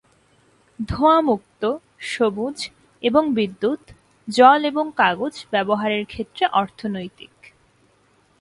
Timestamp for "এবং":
3.03-3.33, 4.65-4.91